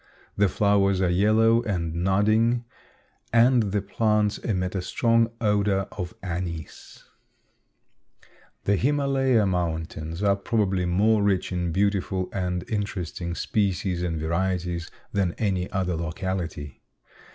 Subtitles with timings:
[0.35, 2.65] The flowers are yellow and nodding,
[3.31, 7.03] and the plants emit a strong odor of anise.
[8.63, 15.35] The Himalaya Mountains are probably more rich in beautiful and interesting species and varieties than
[15.37, 16.81] any other locality.